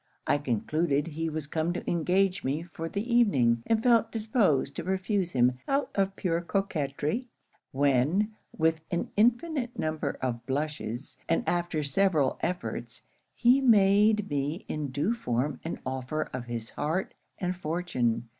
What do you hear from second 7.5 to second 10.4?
when, with an infinite number